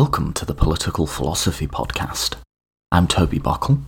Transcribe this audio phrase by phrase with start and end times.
[0.00, 2.34] Welcome to the Political Philosophy Podcast.
[2.92, 3.78] I'm Toby Buckle.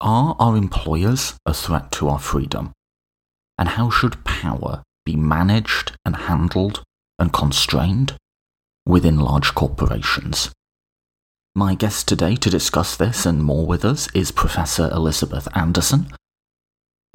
[0.00, 2.72] Are our employers a threat to our freedom?
[3.56, 6.82] And how should power be managed and handled
[7.20, 8.16] and constrained
[8.84, 10.50] within large corporations?
[11.54, 16.12] My guest today to discuss this and more with us is Professor Elizabeth Anderson.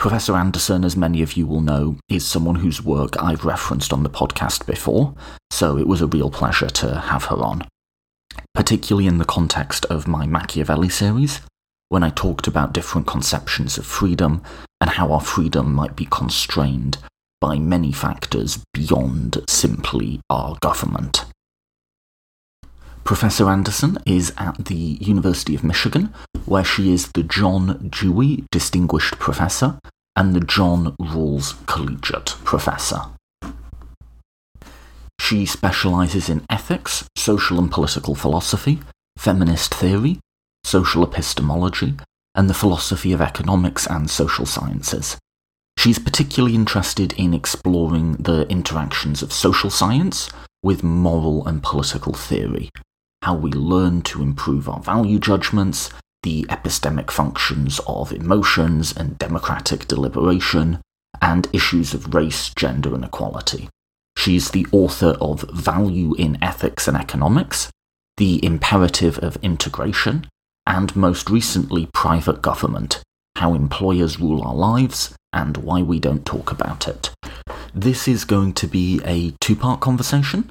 [0.04, 4.04] Professor Anderson, as many of you will know, is someone whose work I've referenced on
[4.04, 5.16] the podcast before,
[5.50, 7.66] so it was a real pleasure to have her on.
[8.54, 11.40] Particularly in the context of my Machiavelli series,
[11.88, 14.44] when I talked about different conceptions of freedom
[14.82, 16.98] and how our freedom might be constrained
[17.40, 21.24] by many factors beyond simply our government.
[23.06, 26.14] Professor Anderson is at the University of Michigan,
[26.46, 29.80] where she is the John Dewey Distinguished Professor
[30.16, 33.02] and the John Rawls Collegiate Professor.
[35.20, 38.82] She specializes in ethics, social and political philosophy,
[39.18, 40.20] feminist theory,
[40.64, 41.96] social epistemology,
[42.36, 45.18] and the philosophy of economics and social sciences.
[45.78, 50.30] She's particularly interested in exploring the interactions of social science
[50.62, 52.70] with moral and political theory,
[53.22, 55.90] how we learn to improve our value judgments,
[56.24, 60.82] the epistemic functions of emotions and democratic deliberation,
[61.22, 63.70] and issues of race, gender, and equality.
[64.18, 67.70] She's the author of Value in Ethics and Economics,
[68.18, 70.28] The Imperative of Integration,
[70.66, 73.02] and most recently, Private Government
[73.36, 77.10] How Employers Rule Our Lives and Why We Don't Talk About It.
[77.74, 80.50] This is going to be a two part conversation.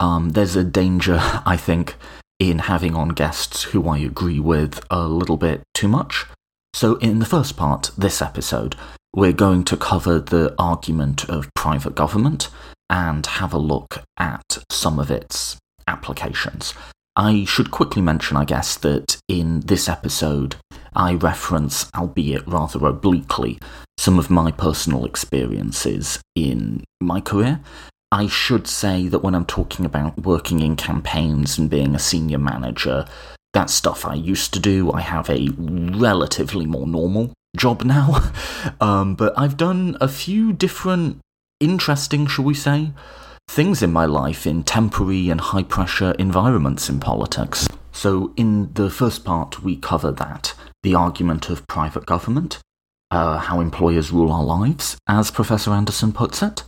[0.00, 1.96] Um, there's a danger, I think,
[2.38, 6.26] in having on guests who I agree with a little bit too much.
[6.74, 8.76] So, in the first part, this episode,
[9.14, 12.50] we're going to cover the argument of private government
[12.90, 15.56] and have a look at some of its
[15.88, 16.74] applications.
[17.16, 20.56] I should quickly mention, I guess, that in this episode,
[20.94, 23.58] I reference, albeit rather obliquely,
[23.96, 27.60] some of my personal experiences in my career
[28.12, 32.38] I should say that when I'm talking about working in campaigns and being a senior
[32.38, 33.06] manager,
[33.52, 34.92] that stuff I used to do.
[34.92, 38.32] I have a relatively more normal job now.
[38.80, 41.20] um, but I've done a few different
[41.58, 42.92] interesting, shall we say,
[43.48, 47.66] things in my life in temporary and high pressure environments in politics.
[47.92, 50.52] So, in the first part, we cover that
[50.82, 52.58] the argument of private government,
[53.10, 56.62] uh, how employers rule our lives, as Professor Anderson puts it.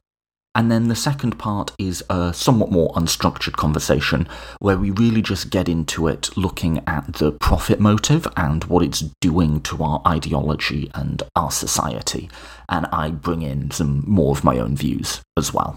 [0.59, 4.27] And then the second part is a somewhat more unstructured conversation
[4.59, 9.05] where we really just get into it looking at the profit motive and what it's
[9.21, 12.29] doing to our ideology and our society.
[12.69, 15.77] And I bring in some more of my own views as well.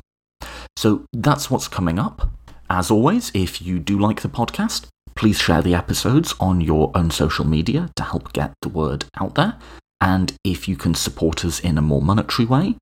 [0.75, 2.31] So that's what's coming up.
[2.67, 7.11] As always, if you do like the podcast, please share the episodes on your own
[7.11, 9.59] social media to help get the word out there.
[10.01, 12.77] And if you can support us in a more monetary way,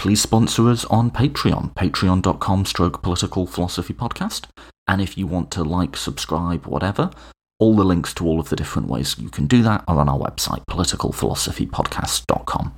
[0.00, 4.46] please sponsor us on Patreon, patreon.com stroke political philosophy podcast.
[4.88, 7.10] And if you want to like, subscribe, whatever,
[7.58, 10.08] all the links to all of the different ways you can do that are on
[10.08, 12.76] our website, politicalphilosophypodcast.com.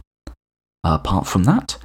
[0.83, 1.79] Apart from that,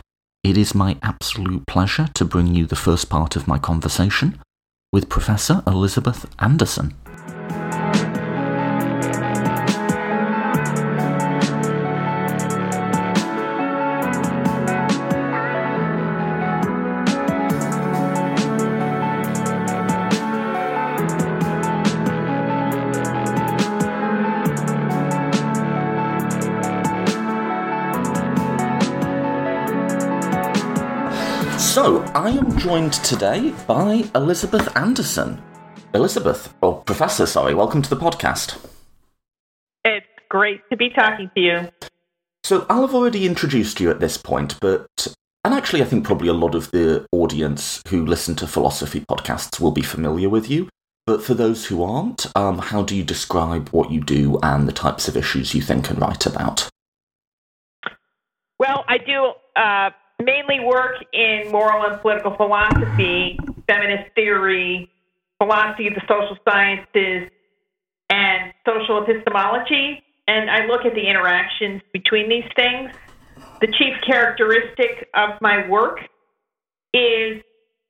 [0.43, 4.39] it is my absolute pleasure to bring you the first part of my conversation
[4.91, 6.95] with Professor Elizabeth Anderson.
[32.67, 35.41] Joined today by Elizabeth Anderson.
[35.93, 38.59] Elizabeth, or Professor, sorry, welcome to the podcast.
[39.85, 41.69] It's great to be talking to you.
[42.43, 44.85] So, I'll have already introduced you at this point, but,
[45.45, 49.61] and actually, I think probably a lot of the audience who listen to philosophy podcasts
[49.61, 50.67] will be familiar with you.
[51.05, 54.73] But for those who aren't, um, how do you describe what you do and the
[54.73, 56.67] types of issues you think and write about?
[58.59, 59.31] Well, I do.
[59.55, 59.91] Uh,
[60.21, 63.37] mainly work in moral and political philosophy,
[63.67, 64.89] feminist theory,
[65.37, 67.29] philosophy of the social sciences,
[68.09, 70.03] and social epistemology.
[70.27, 72.91] And I look at the interactions between these things.
[73.61, 75.99] The chief characteristic of my work
[76.93, 77.41] is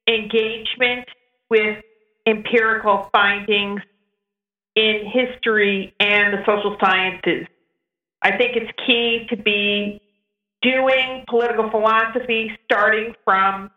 [0.08, 1.08] engagement
[1.50, 1.84] with
[2.26, 3.82] empirical findings
[4.76, 7.48] in history and the social sciences.
[8.22, 10.02] I think it's key to be
[10.62, 13.69] doing political philosophy starting from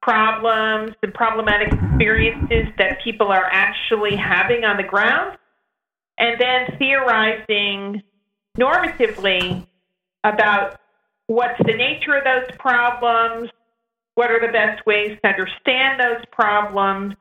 [0.00, 5.38] problems and problematic experiences that people are actually having on the ground,
[6.18, 8.02] and then theorizing
[8.58, 9.66] normatively
[10.24, 10.80] about
[11.26, 13.48] what's the nature of those problems,
[14.14, 17.14] what are the best ways to understand those problems,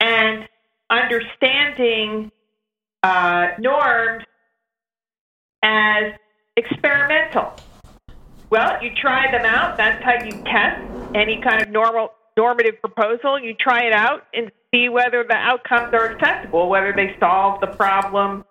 [0.00, 0.48] and
[0.88, 2.30] understanding
[3.02, 4.24] uh, norms
[5.62, 6.12] as
[6.56, 7.54] experimental.
[8.50, 9.76] Well, you try them out.
[9.76, 10.82] That's how you test
[11.14, 13.38] any kind of normal normative proposal.
[13.38, 17.68] You try it out and see whether the outcomes are acceptable, whether they solve the
[17.68, 18.44] problem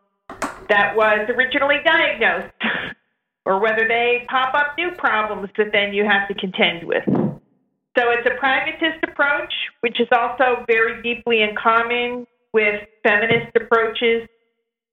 [0.69, 2.53] that was originally diagnosed,
[3.45, 7.03] or whether they pop up new problems that then you have to contend with.
[7.97, 14.27] So it's a pragmatist approach, which is also very deeply in common with feminist approaches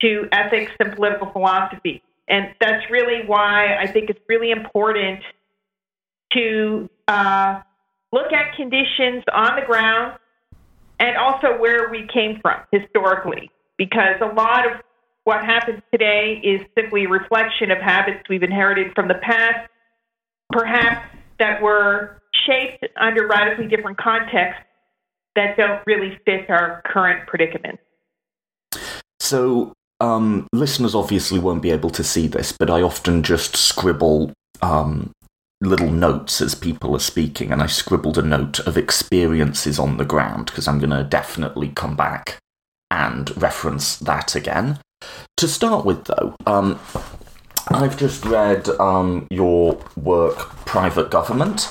[0.02, 2.02] to ethics and political philosophy.
[2.28, 5.20] And that's really why I think it's really important
[6.32, 7.60] to uh,
[8.12, 10.18] look at conditions on the ground
[10.98, 14.80] and also where we came from historically, because a lot of
[15.24, 19.68] what happens today is simply a reflection of habits we've inherited from the past,
[20.50, 21.06] perhaps
[21.38, 24.62] that were shaped under radically different contexts
[25.34, 27.78] that don't really fit our current predicament.
[29.18, 34.32] So, um, listeners obviously won't be able to see this, but I often just scribble
[34.60, 35.12] um,
[35.60, 40.04] little notes as people are speaking, and I scribbled a note of experiences on the
[40.04, 42.38] ground because I'm going to definitely come back
[42.90, 44.80] and reference that again.
[45.36, 46.80] To start with, though, um,
[47.68, 51.68] I've just read um, your work, Private Government,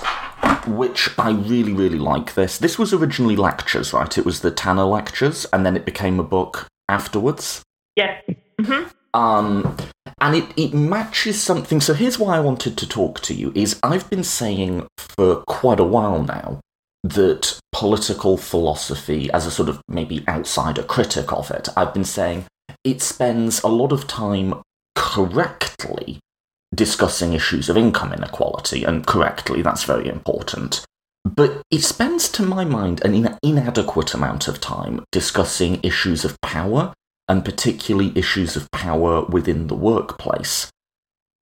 [0.66, 2.58] which I really, really like this.
[2.58, 4.18] This was originally lectures, right?
[4.18, 7.62] It was the Tanner lectures, and then it became a book afterwards.
[7.96, 8.24] Yes.
[8.60, 8.90] Mm-hmm.
[9.14, 9.78] Um,
[10.20, 11.82] and it, it matches something.
[11.82, 15.80] So here's why I wanted to talk to you is I've been saying for quite
[15.80, 16.60] a while now
[17.04, 22.46] that political philosophy, as a sort of maybe outsider critic of it, I've been saying
[22.84, 24.62] it spends a lot of time
[24.96, 26.20] correctly
[26.74, 30.86] discussing issues of income inequality, and correctly, that's very important.
[31.26, 36.40] But it spends, to my mind, an in- inadequate amount of time discussing issues of
[36.42, 36.94] power
[37.32, 40.70] and particularly issues of power within the workplace,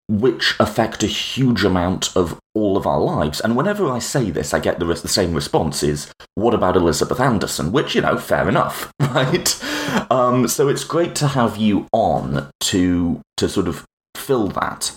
[0.06, 3.40] which affect a huge amount of all of our lives.
[3.40, 7.19] And whenever I say this, I get the, the same response is, what about Elizabeth
[7.19, 7.73] Anderson?
[7.73, 9.64] Which, you know, fair enough, right?
[10.12, 14.94] Um, so it's great to have you on to, to sort of fill that.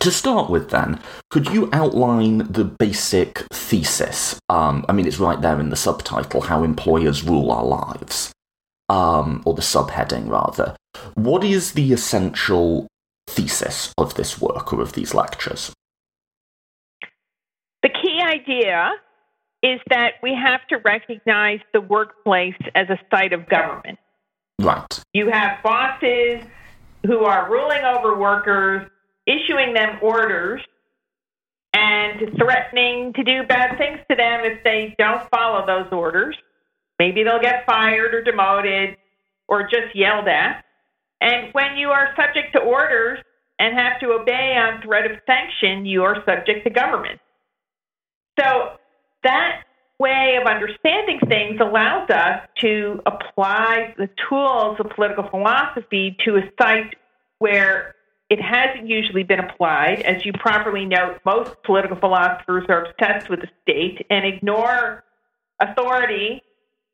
[0.00, 0.98] To start with, then,
[1.30, 4.36] could you outline the basic thesis?
[4.48, 8.32] Um, I mean, it's right there in the subtitle How Employers Rule Our Lives
[8.88, 10.76] um, or the subheading rather.
[11.14, 12.88] What is the essential
[13.26, 15.72] thesis of this work or of these lectures?
[17.82, 18.90] The key idea
[19.62, 23.98] is that we have to recognize the workplace as a site of government.
[24.60, 25.04] Right.
[25.12, 26.42] You have bosses
[27.06, 28.88] who are ruling over workers,
[29.26, 30.60] issuing them orders,
[31.74, 36.36] and threatening to do bad things to them if they don't follow those orders.
[36.98, 38.96] Maybe they'll get fired or demoted
[39.46, 40.64] or just yelled at.
[41.20, 43.18] And when you are subject to orders
[43.58, 47.20] and have to obey on threat of sanction, you are subject to government.
[48.38, 48.72] So
[49.24, 49.62] that
[49.98, 56.42] way of understanding things allows us to apply the tools of political philosophy to a
[56.60, 56.94] site
[57.38, 57.94] where
[58.30, 60.02] it hasn't usually been applied.
[60.02, 65.02] As you properly note, most political philosophers are obsessed with the state and ignore
[65.60, 66.42] authority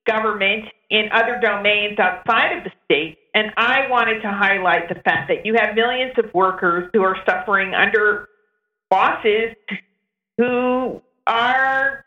[0.06, 3.18] government in other domains outside of the state.
[3.34, 7.16] And I wanted to highlight the fact that you have millions of workers who are
[7.28, 8.28] suffering under
[8.90, 9.54] bosses
[10.38, 12.04] who are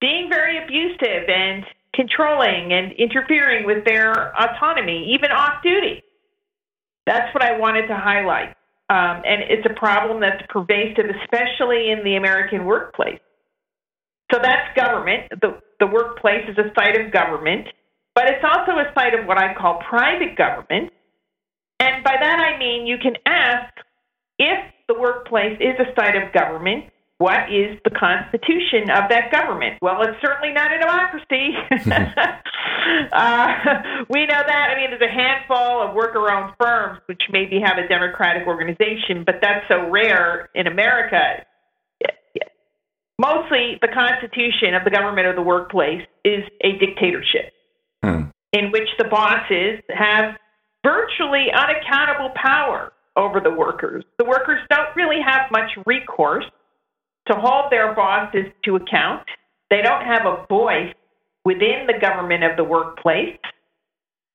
[0.00, 6.02] being very abusive and controlling and interfering with their autonomy, even off duty.
[7.06, 8.50] That's what I wanted to highlight.
[8.90, 13.20] Um, and it's a problem that's pervasive, especially in the American workplace.
[14.32, 15.28] So that's government.
[15.40, 17.68] The, the workplace is a site of government,
[18.14, 20.92] but it's also a site of what I call private government.
[21.80, 23.74] And by that I mean you can ask
[24.38, 26.84] if the workplace is a site of government,
[27.18, 29.78] what is the constitution of that government?
[29.80, 31.54] Well, it's certainly not a democracy.
[33.12, 33.48] uh,
[34.10, 34.68] we know that.
[34.70, 39.22] I mean, there's a handful of worker owned firms which maybe have a democratic organization,
[39.24, 41.44] but that's so rare in America
[43.20, 47.52] mostly the constitution of the government of the workplace is a dictatorship
[48.02, 48.24] hmm.
[48.52, 50.36] in which the bosses have
[50.84, 54.04] virtually unaccountable power over the workers.
[54.18, 56.44] The workers don't really have much recourse.
[57.26, 59.24] to hold their bosses to account.
[59.70, 60.92] They don't have a voice
[61.44, 63.38] within the government of the workplace,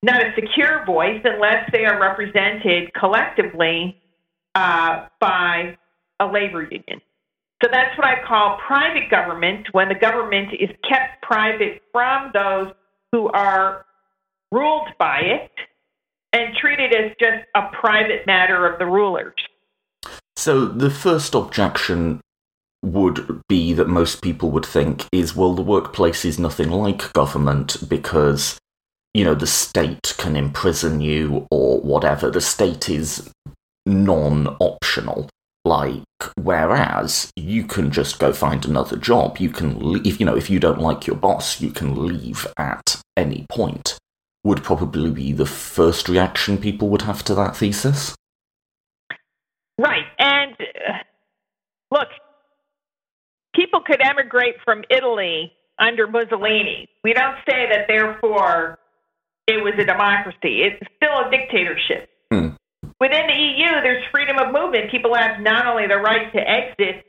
[0.02, 4.00] not a secure voice unless they are represented collectively
[4.54, 5.76] uh, by
[6.18, 7.00] a labor union.
[7.62, 12.72] So that's what I call private government when the government is kept private from those
[13.12, 13.84] who are
[14.50, 15.50] ruled by it
[16.32, 19.34] and treated as just a private matter of the rulers.
[20.36, 22.20] So the first objection
[22.82, 27.76] would be that most people would think is well the workplace is nothing like government
[27.88, 28.58] because
[29.12, 33.30] you know the state can imprison you or whatever the state is
[33.84, 35.28] non-optional
[35.64, 36.02] like
[36.36, 39.38] whereas you can just go find another job.
[39.38, 43.00] You can leave you know if you don't like your boss you can leave at
[43.16, 43.98] any point.
[44.44, 48.14] Would probably be the first reaction people would have to that thesis.
[49.78, 50.92] Right and uh,
[51.90, 52.08] look
[53.54, 56.88] people could emigrate from italy under mussolini.
[57.04, 58.78] We don't say that therefore
[59.46, 60.62] it was a democracy.
[60.62, 62.08] It's still a dictatorship.
[62.32, 62.50] Hmm.
[63.00, 64.90] Within the EU, there's freedom of movement.
[64.90, 67.06] People have not only the right to exit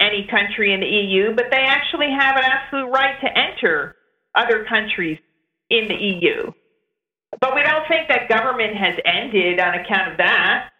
[0.00, 3.96] any country in the EU, but they actually have an absolute right to enter
[4.36, 5.18] other countries
[5.70, 6.52] in the EU.
[7.40, 10.70] But we don't think that government has ended on account of that.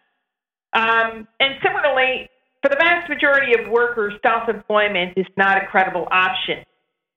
[0.71, 2.29] Um, and similarly,
[2.61, 6.63] for the vast majority of workers, self employment is not a credible option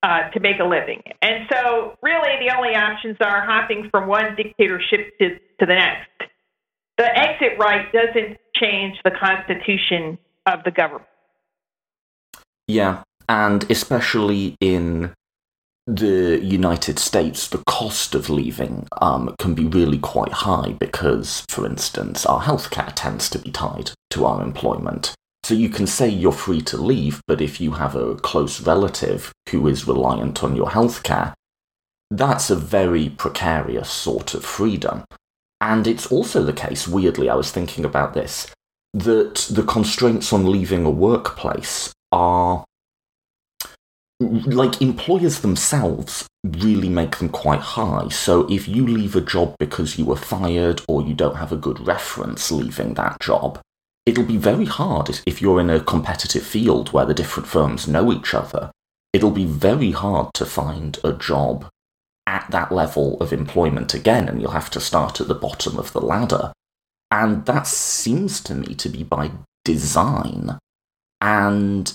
[0.02, 1.02] uh, to make a living.
[1.22, 6.08] And so, really, the only options are hopping from one dictatorship to, to the next
[6.98, 11.06] the exit right doesn't change the constitution of the government.
[12.66, 15.14] Yeah, and especially in
[15.86, 21.64] the United States, the cost of leaving um, can be really quite high because, for
[21.64, 25.14] instance, our healthcare tends to be tied to our employment.
[25.44, 29.32] So you can say you're free to leave, but if you have a close relative
[29.48, 31.32] who is reliant on your healthcare,
[32.10, 35.04] that's a very precarious sort of freedom.
[35.60, 38.46] And it's also the case, weirdly, I was thinking about this,
[38.94, 42.64] that the constraints on leaving a workplace are
[44.20, 48.08] like employers themselves really make them quite high.
[48.08, 51.56] So if you leave a job because you were fired or you don't have a
[51.56, 53.60] good reference leaving that job,
[54.06, 58.12] it'll be very hard if you're in a competitive field where the different firms know
[58.12, 58.70] each other.
[59.12, 61.66] It'll be very hard to find a job
[62.28, 65.92] at that level of employment again, and you'll have to start at the bottom of
[65.94, 66.52] the ladder.
[67.10, 69.30] And that seems to me to be by
[69.64, 70.58] design.
[71.22, 71.90] And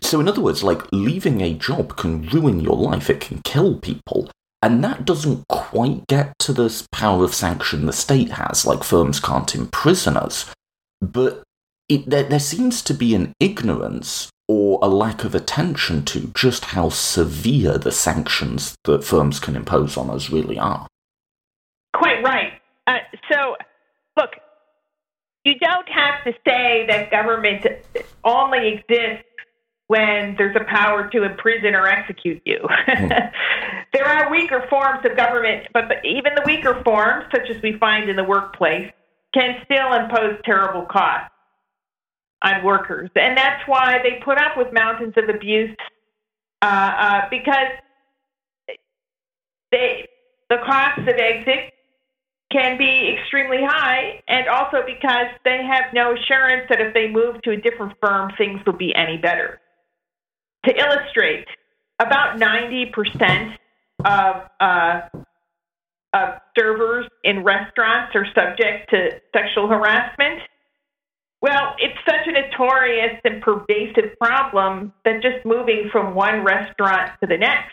[0.00, 3.80] so, in other words, like leaving a job can ruin your life, it can kill
[3.80, 4.30] people.
[4.62, 9.18] And that doesn't quite get to the power of sanction the state has, like firms
[9.18, 10.54] can't imprison us.
[11.00, 11.42] But
[11.88, 16.64] it, there, there seems to be an ignorance or a lack of attention to just
[16.64, 20.88] how severe the sanctions that firms can impose on us really are.
[21.94, 22.54] Quite right.
[22.84, 22.98] Uh,
[23.30, 23.54] so,
[24.16, 24.30] look,
[25.44, 27.64] you don't have to say that government
[28.24, 29.24] only exists
[29.86, 32.58] when there's a power to imprison or execute you.
[32.88, 33.06] Hmm.
[33.92, 38.10] there are weaker forms of government, but even the weaker forms, such as we find
[38.10, 38.90] in the workplace,
[39.32, 41.30] can still impose terrible costs
[42.42, 43.10] on workers.
[43.14, 45.76] And that's why they put up with mountains of abuse
[46.62, 47.72] uh, uh, because
[49.70, 50.08] they,
[50.48, 51.72] the costs of exit
[52.50, 57.40] can be extremely high, and also because they have no assurance that if they move
[57.42, 59.60] to a different firm, things will be any better.
[60.66, 61.46] To illustrate,
[62.00, 63.56] about 90%
[64.04, 65.00] of, uh,
[66.12, 66.28] of
[66.58, 70.40] servers in restaurants are subject to sexual harassment.
[71.42, 77.26] Well, it's such a notorious and pervasive problem that just moving from one restaurant to
[77.26, 77.72] the next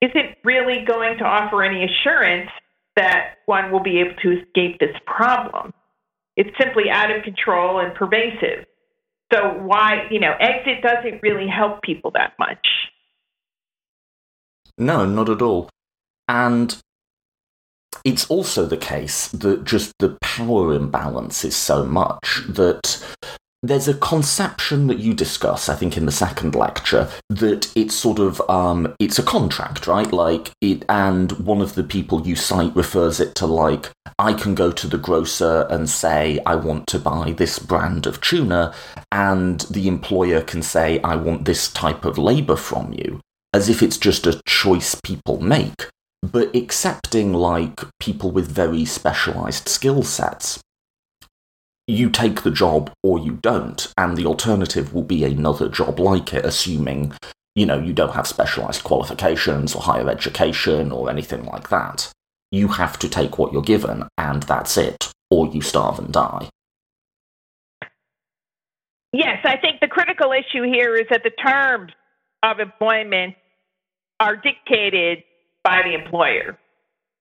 [0.00, 2.50] isn't really going to offer any assurance
[2.96, 5.72] that one will be able to escape this problem.
[6.36, 8.66] It's simply out of control and pervasive.
[9.32, 12.66] So, why, you know, exit doesn't really help people that much.
[14.78, 15.68] No, not at all.
[16.28, 16.80] And
[18.04, 23.02] it's also the case that just the power imbalance is so much that
[23.62, 28.18] there's a conception that you discuss, I think, in the second lecture, that it's sort
[28.18, 30.10] of um, it's a contract, right?
[30.10, 34.54] Like it, and one of the people you cite refers it to like I can
[34.54, 38.74] go to the grocer and say I want to buy this brand of tuna,
[39.12, 43.20] and the employer can say I want this type of labour from you,
[43.52, 45.90] as if it's just a choice people make
[46.22, 50.60] but accepting like people with very specialized skill sets.
[51.86, 56.32] you take the job or you don't, and the alternative will be another job like
[56.32, 57.12] it, assuming
[57.56, 62.12] you know you don't have specialized qualifications or higher education or anything like that.
[62.52, 66.48] You have to take what you're given, and that's it, or you starve and die.
[69.12, 71.92] Yes, I think the critical issue here is that the terms
[72.44, 73.34] of employment
[74.20, 75.24] are dictated
[75.64, 76.58] by the employer.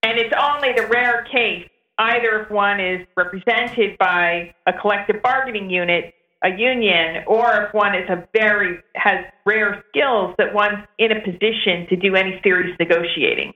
[0.04, 1.68] And it's only the rare case,
[1.98, 7.96] either if one is represented by a collective bargaining unit, a union, or if one
[7.96, 12.76] is a very has rare skills that one's in a position to do any serious
[12.80, 13.52] negotiating.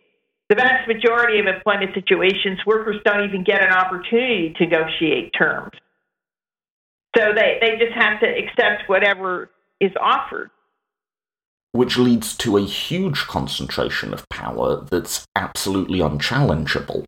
[0.49, 5.71] The vast majority of employment situations, workers don't even get an opportunity to negotiate terms.
[7.15, 9.49] So they, they just have to accept whatever
[9.79, 10.49] is offered.
[11.73, 17.03] Which leads to a huge concentration of power that's absolutely unchallengeable.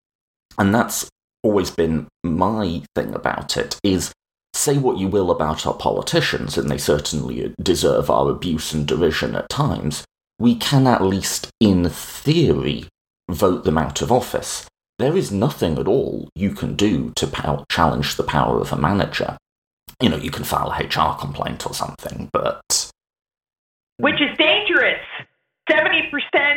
[0.58, 1.10] And that's
[1.44, 4.12] always been my thing about it is
[4.54, 9.36] say what you will about our politicians, and they certainly deserve our abuse and derision
[9.36, 10.04] at times,
[10.40, 12.86] we can at least, in theory,
[13.30, 14.66] vote them out of office.
[14.98, 19.38] There is nothing at all you can do to challenge the power of a manager
[20.02, 22.85] you know, you can file a HR complaint or something, but.
[23.98, 25.02] Which is dangerous.
[25.70, 26.12] 70%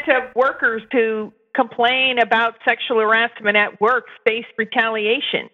[0.08, 5.48] of workers who complain about sexual harassment at work face retaliation.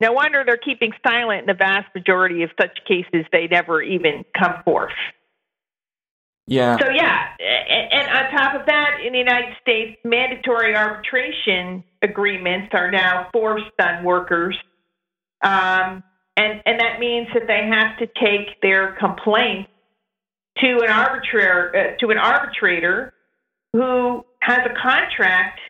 [0.00, 4.24] No wonder they're keeping silent in the vast majority of such cases, they never even
[4.38, 4.92] come forth.
[6.46, 6.76] Yeah.
[6.78, 12.90] So, yeah, and on top of that, in the United States, mandatory arbitration agreements are
[12.90, 14.56] now forced on workers.
[15.42, 16.04] Um,
[16.36, 19.68] and and that means that they have to take their complaint
[20.58, 23.12] to an arbitrator uh, to an arbitrator
[23.72, 25.60] who has a contract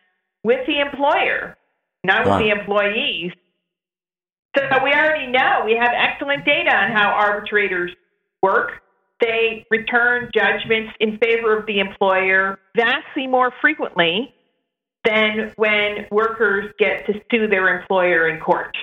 [0.43, 1.57] with the employer,
[2.03, 3.31] not with the employees.
[4.55, 7.91] So we already know we have excellent data on how arbitrators
[8.41, 8.71] work.
[9.19, 14.33] They return judgments in favor of the employer vastly more frequently
[15.03, 18.75] than when workers get to sue their employer in court.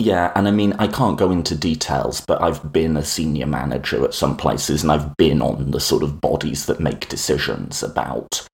[0.00, 4.02] Yeah, and I mean, I can't go into details, but I've been a senior manager
[4.02, 8.48] at some places and I've been on the sort of bodies that make decisions about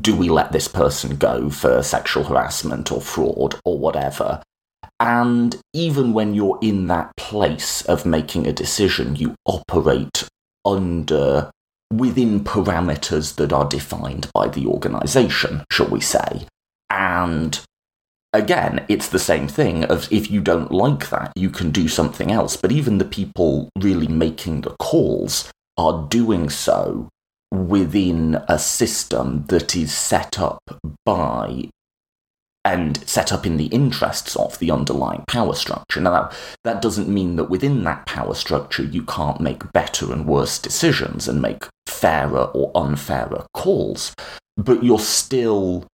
[0.00, 4.40] do we let this person go for sexual harassment or fraud or whatever.
[5.00, 10.28] And even when you're in that place of making a decision, you operate
[10.64, 11.50] under
[11.92, 16.46] within parameters that are defined by the organization, shall we say.
[16.88, 17.60] And
[18.32, 22.30] again, it's the same thing of if you don't like that, you can do something
[22.30, 22.56] else.
[22.56, 27.08] But even the people really making the calls are doing so
[27.50, 30.62] within a system that is set up
[31.04, 31.68] by
[32.64, 36.00] and set up in the interests of the underlying power structure.
[36.00, 36.30] Now,
[36.62, 41.26] that, doesn't mean that within that power structure you can't make better and worse decisions
[41.26, 44.14] and make fairer or unfairer calls,
[44.56, 45.86] but you're still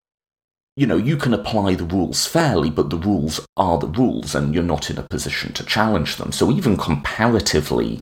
[0.79, 4.53] you know, you can apply the rules fairly, but the rules are the rules and
[4.53, 6.31] you're not in a position to challenge them.
[6.31, 7.99] So even comparatively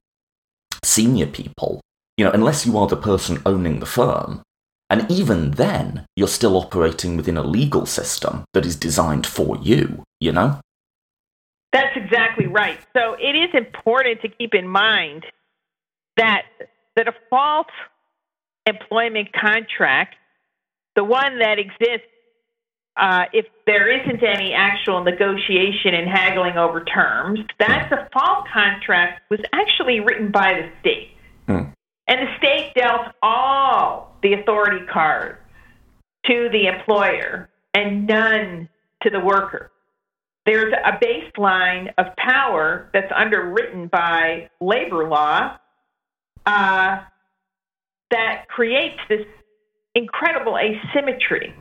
[0.84, 1.82] senior people,
[2.18, 4.44] you know, unless you are the person owning the firm,
[4.92, 10.04] and even then, you're still operating within a legal system that is designed for you,
[10.20, 10.62] you know?
[11.74, 12.80] That's exactly right.
[12.96, 15.26] So it is important to keep in mind
[16.16, 16.44] that
[16.96, 17.68] the default
[18.68, 20.16] employment contract,
[20.96, 22.08] the one that exists
[22.98, 29.40] uh, if there isn't any actual negotiation and haggling over terms, that default contract was
[29.54, 31.12] actually written by the state.
[31.48, 31.70] Hmm.
[32.08, 35.38] And the state dealt all the authority cards
[36.26, 38.70] to the employer and none
[39.04, 39.72] to the worker.
[40.46, 45.58] There's a baseline of power that's underwritten by labor law
[46.46, 47.00] uh,
[48.12, 49.26] that creates this
[49.94, 51.54] incredible asymmetry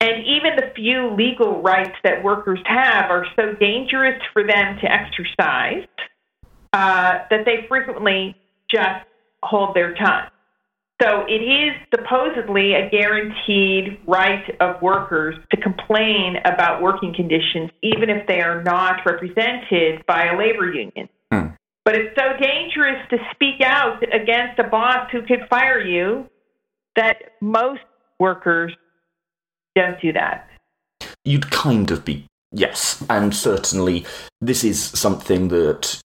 [0.00, 4.90] and even the few legal rights that workers have are so dangerous for them to
[4.90, 5.86] exercise
[6.72, 8.36] uh, that they frequently
[8.68, 9.06] just
[9.42, 10.28] hold their tongue.
[11.02, 18.10] So it is supposedly a guaranteed right of workers to complain about working conditions, even
[18.10, 21.08] if they are not represented by a labor union.
[21.32, 21.46] Hmm.
[21.84, 26.26] But it's so dangerous to speak out against a boss who could fire you
[26.96, 27.82] that most
[28.20, 28.72] workers
[29.74, 30.48] don't do that.
[31.24, 33.04] You'd kind of be, yes.
[33.08, 34.04] And certainly,
[34.40, 36.00] this is something that,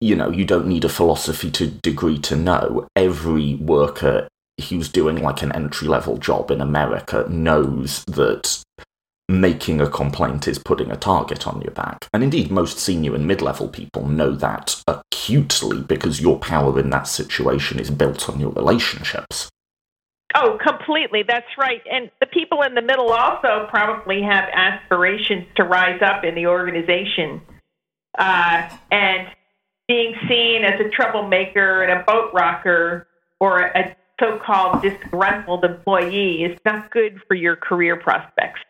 [0.00, 2.86] you know, you don't need a philosophy to degree to know.
[2.96, 4.28] Every worker
[4.68, 8.62] who's doing like an entry level job in America knows that
[9.28, 12.06] making a complaint is putting a target on your back.
[12.12, 16.90] And indeed, most senior and mid level people know that acutely because your power in
[16.90, 19.48] that situation is built on your relationships.
[20.34, 21.22] Oh, completely.
[21.22, 21.82] That's right.
[21.90, 26.46] And the people in the middle also probably have aspirations to rise up in the
[26.46, 27.40] organization.
[28.18, 29.28] Uh, and
[29.88, 33.06] being seen as a troublemaker and a boat rocker
[33.38, 38.60] or a so called disgruntled employee is not good for your career prospects.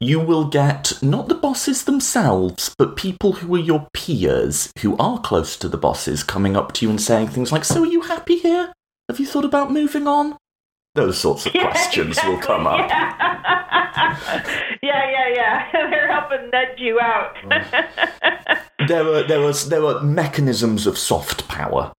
[0.00, 5.18] You will get not the bosses themselves, but people who are your peers, who are
[5.18, 8.02] close to the bosses, coming up to you and saying things like, So are you
[8.02, 8.72] happy here?
[9.08, 10.36] Have you thought about moving on?
[10.94, 12.34] Those sorts of yeah, questions exactly.
[12.34, 12.90] will come up.
[14.80, 15.10] Yeah.
[15.10, 15.72] yeah, yeah, yeah.
[15.90, 17.34] They're helping nudge you out.
[17.44, 18.60] Mm.
[18.88, 21.92] there are there was there were mechanisms of soft power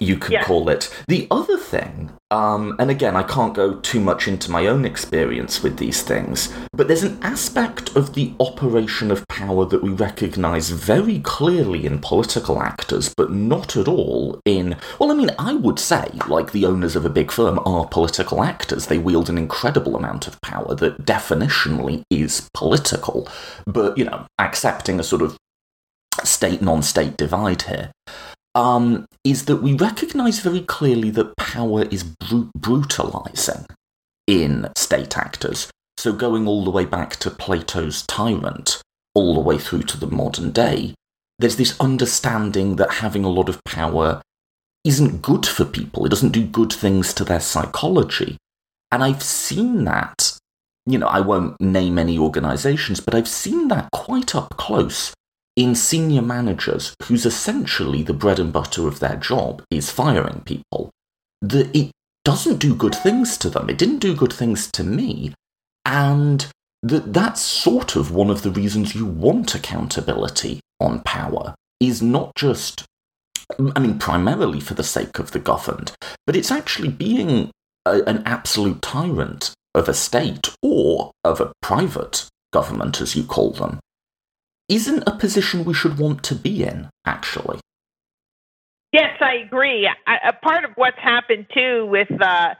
[0.00, 0.44] you could yeah.
[0.44, 0.92] call it.
[1.08, 5.62] The other thing, um, and again, I can't go too much into my own experience
[5.62, 10.70] with these things, but there's an aspect of the operation of power that we recognize
[10.70, 15.78] very clearly in political actors, but not at all in, well, I mean, I would
[15.78, 18.86] say, like the owners of a big firm are political actors.
[18.86, 23.28] They wield an incredible amount of power that definitionally is political,
[23.66, 25.36] but, you know, accepting a sort of
[26.22, 27.90] state non state divide here
[28.54, 33.66] um, is that we recognize very clearly that power is br- brutalizing
[34.26, 35.70] in state actors.
[35.96, 38.82] So, going all the way back to Plato's tyrant,
[39.14, 40.94] all the way through to the modern day,
[41.38, 44.22] there's this understanding that having a lot of power
[44.84, 46.04] isn't good for people.
[46.04, 48.36] It doesn't do good things to their psychology.
[48.92, 50.36] And I've seen that,
[50.86, 55.12] you know, I won't name any organizations, but I've seen that quite up close
[55.56, 60.90] in senior managers who's essentially the bread and butter of their job is firing people,
[61.40, 61.90] that it
[62.24, 63.68] doesn't do good things to them.
[63.68, 65.34] It didn't do good things to me.
[65.84, 66.46] And
[66.82, 72.34] that that's sort of one of the reasons you want accountability on power is not
[72.34, 72.84] just
[73.74, 75.92] I mean primarily for the sake of the governed,
[76.26, 77.50] but it's actually being
[77.86, 83.50] a, an absolute tyrant of a state or of a private government as you call
[83.50, 83.80] them
[84.68, 87.60] isn't a position we should want to be in, actually.
[88.92, 89.88] Yes, I agree.
[90.06, 92.54] A part of what's happened too with uh,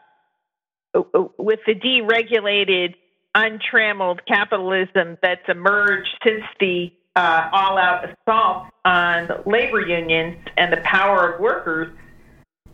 [1.38, 2.94] with the deregulated,
[3.34, 11.32] untrammeled capitalism that's emerged since the uh, all-out assault on labor unions and the power
[11.32, 11.96] of workers,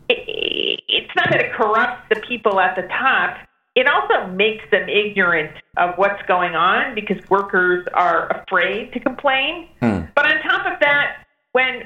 [0.09, 3.37] it, it's not that it corrupts the people at the top
[3.75, 9.69] it also makes them ignorant of what's going on because workers are afraid to complain.
[9.81, 10.01] Hmm.
[10.15, 11.85] But on top of that, when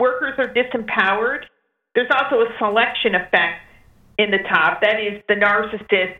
[0.00, 1.44] workers are disempowered,
[1.94, 3.62] there's also a selection effect
[4.18, 4.80] in the top.
[4.80, 6.16] That is, the narcissist,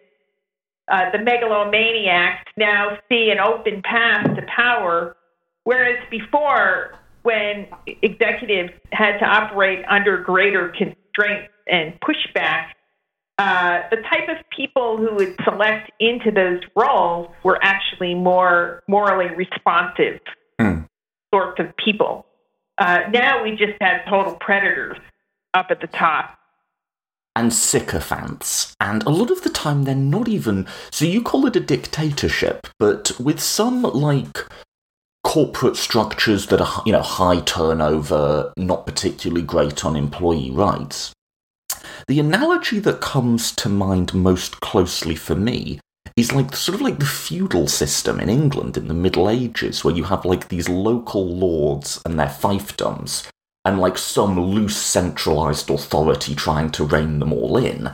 [0.90, 5.16] uh, the megalomaniacs now see an open path to power,
[5.64, 7.66] whereas before, when
[8.02, 12.68] executives had to operate under greater constraints and pushback,
[13.38, 19.34] uh, the type of people who would select into those roles were actually more morally
[19.34, 20.20] responsive
[20.58, 20.88] mm.
[21.32, 22.24] sorts of people.
[22.78, 24.96] Uh, now we just have total predators
[25.54, 26.38] up at the top.
[27.34, 28.74] And sycophants.
[28.80, 30.66] And a lot of the time they're not even.
[30.90, 34.46] So you call it a dictatorship, but with some, like,
[35.22, 41.12] corporate structures that are, you know, high turnover, not particularly great on employee rights,
[42.08, 45.80] the analogy that comes to mind most closely for me
[46.16, 49.94] is like sort of like the feudal system in England in the Middle Ages, where
[49.94, 53.28] you have like these local lords and their fiefdoms,
[53.64, 57.90] and like some loose centralized authority trying to rein them all in.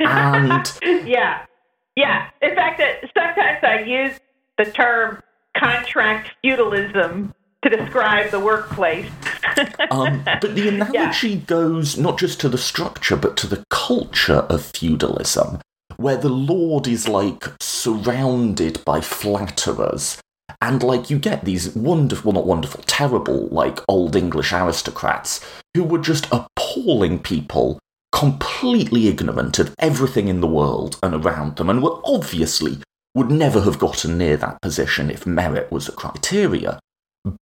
[0.00, 0.72] And
[1.06, 1.44] yeah,
[1.96, 2.30] yeah.
[2.40, 2.80] In fact,
[3.12, 4.18] sometimes I use
[4.56, 5.20] the term
[5.56, 9.10] contract feudalism to describe the workplace.
[9.90, 11.36] Um, but the analogy yeah.
[11.46, 15.60] goes not just to the structure, but to the culture of feudalism,
[15.96, 20.20] where the lord is like surrounded by flatterers.
[20.60, 25.44] And like you get these wonderful, well, not wonderful, terrible, like old English aristocrats
[25.74, 27.78] who were just appalling people,
[28.12, 32.78] completely ignorant of everything in the world and around them, and were obviously
[33.14, 36.78] would never have gotten near that position if merit was a criteria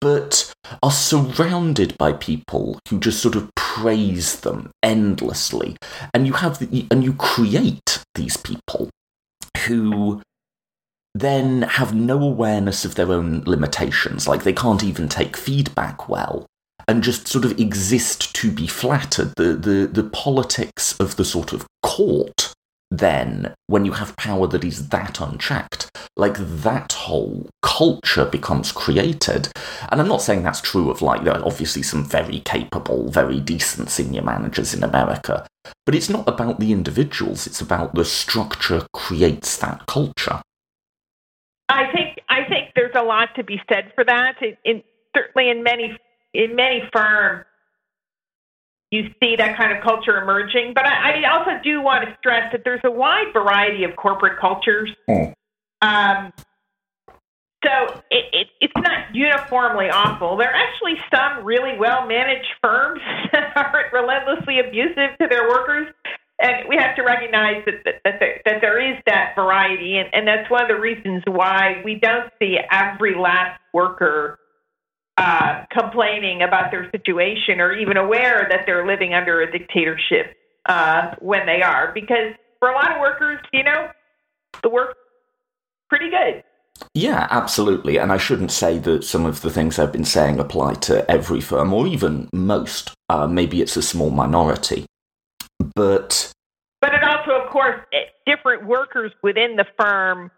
[0.01, 5.77] but are surrounded by people who just sort of praise them endlessly.
[6.15, 8.91] And you have the, and you create these people
[9.67, 10.23] who
[11.15, 16.47] then have no awareness of their own limitations, like they can't even take feedback well.
[16.89, 19.33] And just sort of exist to be flattered.
[19.37, 22.55] The, the the politics of the sort of court
[22.91, 29.49] then when you have power that is that unchecked, like that whole culture becomes created.
[29.91, 33.41] And I'm not saying that's true of like, there are obviously some very capable, very
[33.41, 35.47] decent senior managers in America,
[35.85, 40.41] but it's not about the individuals, it's about the structure creates that culture.
[41.69, 44.37] I think I think there's a lot to be said for that.
[44.41, 44.83] In, in
[45.17, 45.97] certainly in many
[46.33, 47.45] in many firms,
[48.97, 50.73] you see that kind of culture emerging.
[50.75, 54.39] But I, I also do want to stress that there's a wide variety of corporate
[54.41, 54.91] cultures.
[55.09, 55.35] Mm.
[55.83, 56.33] Um,
[57.65, 60.37] so it, it, it's not uniformly awful.
[60.37, 63.01] There are actually some really well managed firms
[63.33, 65.89] that aren't relentlessly abusive to their workers.
[66.39, 69.97] And we have to recognize that, that, that, there, that there is that variety.
[69.97, 74.39] And, and that's one of the reasons why we don't see every last worker
[75.19, 81.15] uh, complaining about their situation or even aware that they're living under a dictatorship uh,
[81.21, 81.93] when they are.
[81.93, 83.89] Because for a lot of workers, you know,
[84.63, 84.97] the work
[85.89, 86.43] pretty good.
[86.93, 87.97] Yeah, absolutely.
[87.97, 91.41] And I shouldn't say that some of the things I've been saying apply to every
[91.41, 92.93] firm or even most.
[93.09, 94.85] Uh, maybe it's a small minority.
[95.75, 96.33] But.
[96.83, 97.81] But it also, of course,
[98.27, 100.31] different workers within the firm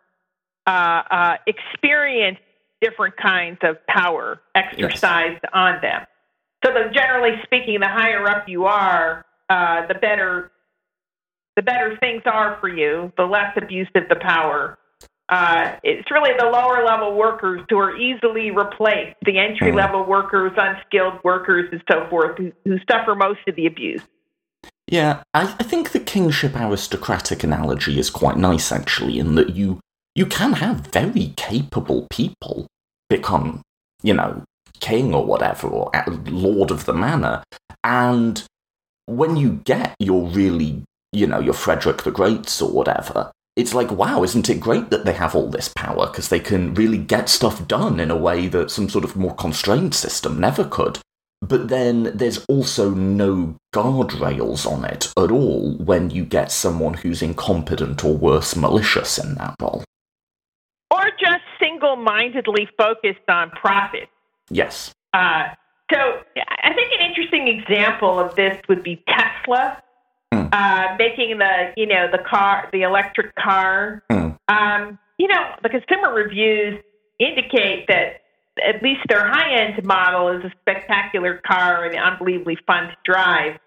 [0.67, 2.39] uh, uh, experience
[2.81, 5.53] different kinds of power exercised yes.
[5.53, 6.07] on them.
[6.65, 10.51] So, the, generally speaking, the higher up you are, uh, the better
[11.59, 14.79] the better things are for you, the less abusive the power.
[15.29, 20.11] Uh, it's really the lower level workers who are easily replaced, the entry level mm-hmm.
[20.11, 24.01] workers, unskilled workers, and so forth, who, who suffer most of the abuse.
[24.87, 29.81] Yeah, I, I think the kingship aristocratic analogy is quite nice, actually, in that you
[30.15, 32.67] you can have very capable people
[33.09, 33.63] become,
[34.03, 34.43] you know,
[34.81, 35.91] king or whatever, or
[36.27, 37.43] lord of the manor.
[37.85, 38.43] And
[39.07, 43.91] when you get your really, you know, your Frederick the Greats or whatever, it's like,
[43.91, 46.07] wow, isn't it great that they have all this power?
[46.07, 49.35] Because they can really get stuff done in a way that some sort of more
[49.35, 50.99] constrained system never could.
[51.41, 57.23] But then there's also no guardrails on it at all when you get someone who's
[57.23, 59.85] incompetent or worse, malicious in that role
[62.03, 64.09] mindedly focused on profit.
[64.51, 64.95] Yes.
[65.13, 65.49] Uh,
[65.93, 65.99] so
[66.37, 69.83] I think an interesting example of this would be Tesla.
[70.33, 70.51] Mm.
[70.53, 74.39] Uh, making the you know the car the electric car mm.
[74.49, 76.79] um, you know the consumer reviews
[77.19, 78.21] indicate that
[78.63, 83.59] at least their high end model is a spectacular car and unbelievably fun to drive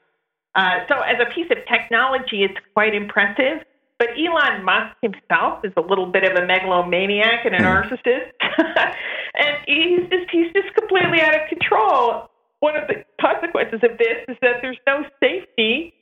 [0.54, 3.66] uh, so as a piece of technology it's quite impressive
[4.02, 7.66] but Elon Musk himself is a little bit of a megalomaniac and a hmm.
[7.66, 8.32] narcissist,
[9.38, 12.28] and he's just he's just completely out of control.
[12.62, 15.94] One of the consequences of this is that there's no safety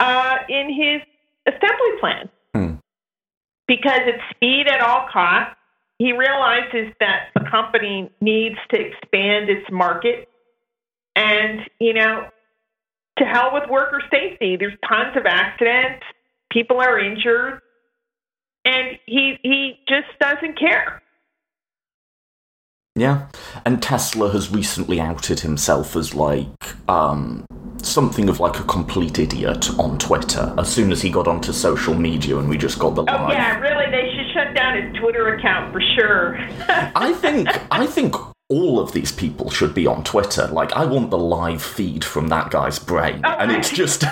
[0.00, 1.02] uh, in his
[1.46, 2.74] assembly plan hmm.
[3.66, 5.54] because it's speed at all costs.
[5.98, 10.26] He realizes that the company needs to expand its market,
[11.16, 12.28] and you know,
[13.18, 14.56] to hell with worker safety.
[14.56, 16.02] There's tons of accidents
[16.52, 17.60] people are injured,
[18.64, 21.02] and he he just doesn't care.
[22.94, 23.28] Yeah,
[23.64, 26.48] and Tesla has recently outed himself as like
[26.88, 27.46] um,
[27.82, 30.54] something of like a complete idiot on Twitter.
[30.58, 33.02] As soon as he got onto social media, and we just got the.
[33.02, 33.90] Oh yeah, really?
[33.90, 36.38] They should shut down his Twitter account for sure.
[36.68, 38.14] I think I think
[38.52, 40.46] all of these people should be on Twitter.
[40.48, 44.02] Like, I want the live feed from that guy's brain, oh, and it's just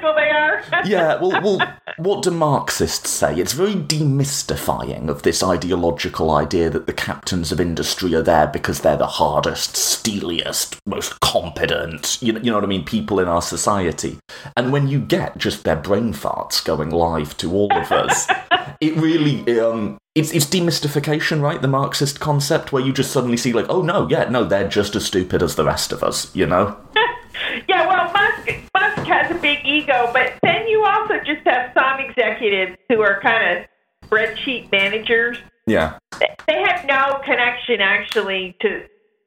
[0.00, 0.62] they are.
[0.84, 3.36] yeah, well, well, what do Marxists say?
[3.36, 8.80] It's very demystifying of this ideological idea that the captains of industry are there because
[8.80, 13.28] they're the hardest, steeliest, most competent, you know, you know what I mean, people in
[13.28, 14.18] our society.
[14.56, 18.28] And when you get just their brain farts going live to all of us,
[18.80, 21.62] it really um, it's it's demystification, right?
[21.62, 24.96] The Marxist concept where you just suddenly see like, oh no, yeah, no, they're just
[24.96, 26.76] as stupid as the rest of us, you know?
[27.68, 32.00] yeah, well, Musk Musk has a big ego, but then you also just have some
[32.00, 35.38] executives who are kind of spreadsheet managers.
[35.66, 38.86] Yeah, they have no connection actually to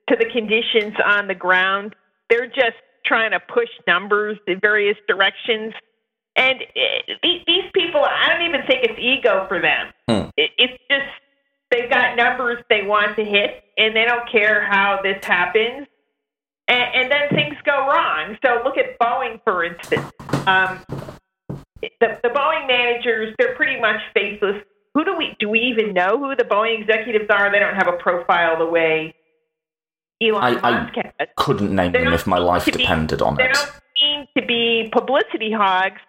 [0.10, 1.96] to the conditions on the ground.
[2.30, 5.74] They're just trying to push numbers in various directions
[6.36, 6.60] and
[7.22, 9.94] these people, I don't even think it's ego for them.
[10.10, 10.30] Hmm.
[10.36, 11.06] It, it's just
[11.70, 15.88] they've got numbers they want to hit, and they don't care how this happens.
[16.68, 18.38] And, and then things go wrong.
[18.46, 20.12] So look at Boeing, for instance.
[20.48, 20.84] Um,
[21.82, 24.64] the, the Boeing managers, they're pretty much faceless.
[24.94, 27.52] Who do we do we even know who the Boeing executives are?
[27.52, 29.16] They don't have a profile the way
[30.22, 31.30] Elon I, Musk I has.
[31.36, 33.48] couldn't name them if my life depended be, on they it.
[33.48, 36.00] They don't seem to be publicity hogs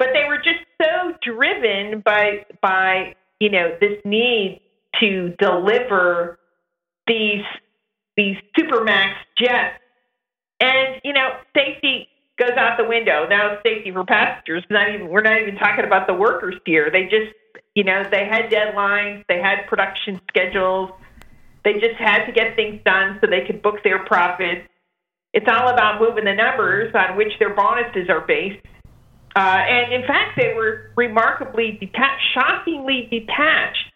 [0.00, 4.62] but they were just so driven by by you know this need
[4.98, 6.40] to deliver
[7.06, 7.44] these
[8.16, 9.78] these supermax jets,
[10.60, 13.26] and you know safety goes out the window.
[13.28, 14.64] Now safety for passengers.
[14.70, 16.90] Not even we're not even talking about the workers here.
[16.90, 17.34] They just
[17.74, 20.90] you know they had deadlines, they had production schedules.
[21.64, 24.66] They just had to get things done so they could book their profits.
[25.32, 28.64] It's all about moving the numbers on which their bonuses are based.
[29.36, 33.92] Uh, and in fact, they were remarkably detached, shockingly detached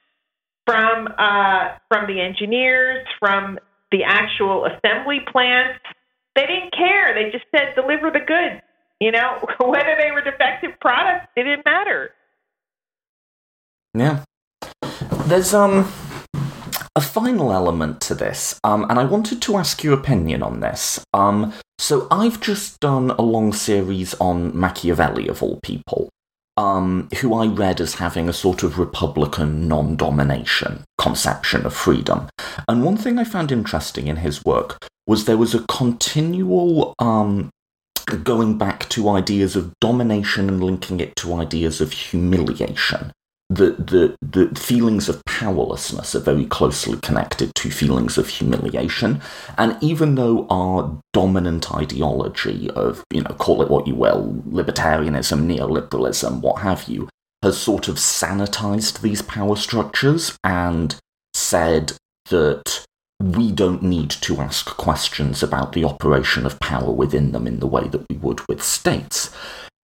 [0.67, 3.59] from uh, from the engineers, from
[3.91, 5.81] the actual assembly plants.
[6.35, 7.15] They didn't care.
[7.15, 8.63] They just said deliver the goods.
[9.01, 12.11] You know, whether they were defective products, it didn't matter.
[13.97, 14.25] Yeah.
[15.27, 15.93] There's um
[16.97, 21.05] a final element to this, um, and I wanted to ask your opinion on this.
[21.13, 26.09] Um, so I've just done a long series on Machiavelli of all people,
[26.57, 32.29] um, who I read as having a sort of republican non-domination conception of freedom.
[32.69, 37.51] And one thing I found interesting in his work was there was a continual um,
[38.23, 43.13] going back to ideas of domination and linking it to ideas of humiliation
[43.55, 49.21] the, the, the feelings of powerlessness are very closely connected to feelings of humiliation.
[49.57, 55.47] And even though our dominant ideology of, you know, call it what you will, libertarianism,
[55.47, 57.09] neoliberalism, what have you,
[57.43, 60.97] has sort of sanitized these power structures and
[61.35, 61.93] said
[62.31, 62.85] that
[63.21, 67.67] we don't need to ask questions about the operation of power within them in the
[67.67, 69.31] way that we would with states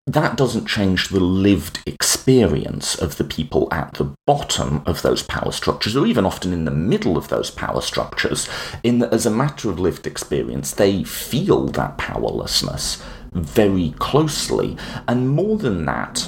[0.07, 5.51] that doesn't change the lived experience of the people at the bottom of those power
[5.51, 8.47] structures, or even often in the middle of those power structures,
[8.83, 14.77] in that as a matter of lived experience, they feel that powerlessness very closely.
[15.07, 16.27] And more than that,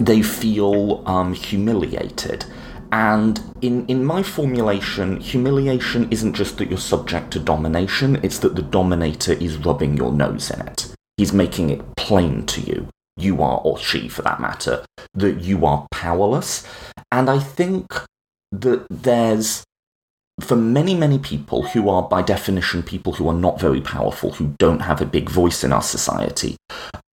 [0.00, 2.46] they feel um, humiliated.
[2.92, 8.54] And in, in my formulation, humiliation isn't just that you're subject to domination, it's that
[8.54, 10.95] the dominator is rubbing your nose in it.
[11.16, 15.64] He's making it plain to you, you are, or she for that matter, that you
[15.64, 16.66] are powerless.
[17.10, 17.92] And I think
[18.52, 19.64] that there's,
[20.40, 24.54] for many, many people who are by definition people who are not very powerful, who
[24.58, 26.56] don't have a big voice in our society,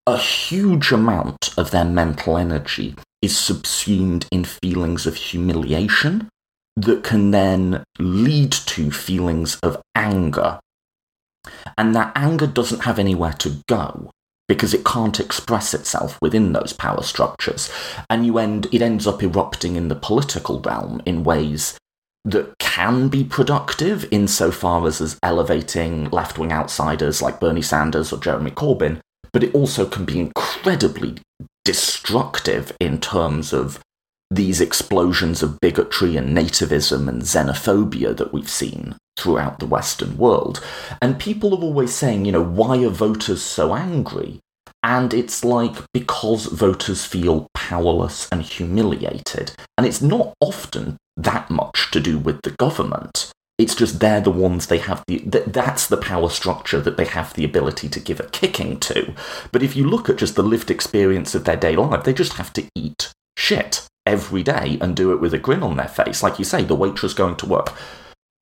[0.07, 6.29] a huge amount of their mental energy is subsumed in feelings of humiliation
[6.77, 10.59] that can then lead to feelings of anger
[11.77, 14.11] and that anger doesn't have anywhere to go
[14.49, 17.71] because it can't express itself within those power structures.
[18.11, 21.79] And you end, it ends up erupting in the political realm in ways
[22.25, 28.21] that can be productive insofar as, as elevating left wing outsiders like Bernie Sanders or
[28.21, 29.01] Jeremy Corbyn,
[29.33, 31.17] but it also can be incredibly
[31.65, 33.81] destructive in terms of
[34.31, 40.65] these explosions of bigotry and nativism and xenophobia that we've seen throughout the Western world.
[41.01, 44.41] And people are always saying, you know, why are voters so angry?
[44.83, 49.53] And it's like because voters feel powerless and humiliated.
[49.79, 53.31] And it's not often that much to do with the government.
[53.59, 57.35] It's just they're the ones they have the that's the power structure that they have
[57.35, 59.15] the ability to give a kicking to.
[59.53, 62.33] But if you look at just the lived experience of their day life, they just
[62.35, 66.23] have to eat shit every day and do it with a grin on their face.
[66.23, 67.73] Like you say, the waitress going to work.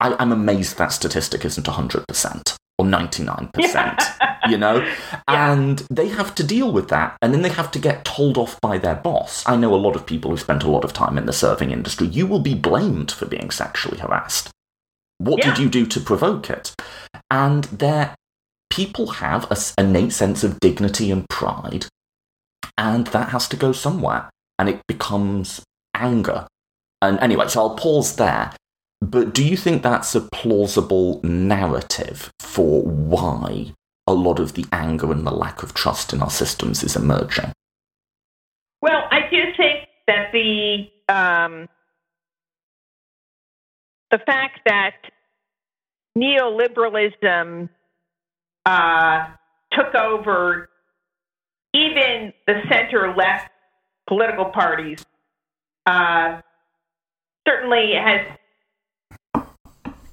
[0.01, 4.87] I, am amazed that statistic isn't 100% or 99%, you know?
[5.29, 5.53] Yeah.
[5.53, 7.17] And they have to deal with that.
[7.23, 9.47] And then they have to get told off by their boss.
[9.47, 11.71] I know a lot of people who've spent a lot of time in the serving
[11.71, 12.09] industry.
[12.09, 14.51] You will be blamed for being sexually harassed.
[15.19, 15.55] What yeah.
[15.55, 16.75] did you do to provoke it?
[17.31, 18.15] And their
[18.71, 21.87] people have an innate sense of dignity and pride.
[22.77, 24.31] And that has to go somewhere.
[24.59, 25.63] And it becomes
[25.95, 26.47] anger.
[27.03, 28.53] And anyway, so I'll pause there
[29.01, 33.73] but do you think that's a plausible narrative for why
[34.07, 37.53] a lot of the anger and the lack of trust in our systems is emerging?
[38.83, 41.69] Well, I do think that the um,
[44.11, 44.95] the fact that
[46.17, 47.69] neoliberalism
[48.67, 49.27] uh,
[49.73, 50.69] took over
[51.73, 53.51] even the center left
[54.09, 55.05] political parties
[55.87, 56.41] uh,
[57.47, 58.27] certainly has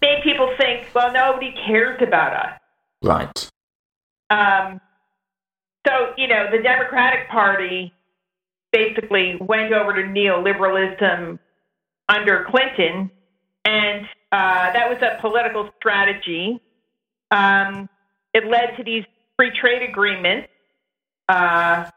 [0.07, 2.59] made people think, well, nobody cares about us.
[3.03, 3.49] Right.
[4.29, 4.81] Um,
[5.85, 7.93] so, you know, the Democratic Party
[8.71, 11.39] basically went over to neoliberalism
[12.09, 13.11] under Clinton,
[13.65, 16.59] and uh, that was a political strategy.
[17.31, 17.89] Um,
[18.33, 19.03] it led to these
[19.35, 20.49] free trade agreements,
[21.29, 21.89] uh,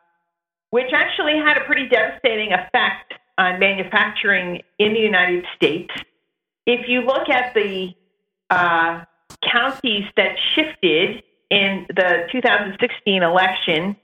[0.71, 5.91] which actually had a pretty devastating effect on manufacturing in the United States.
[6.67, 7.95] If you look at the
[8.51, 9.05] uh,
[9.53, 13.97] counties that shifted in the 2016 election,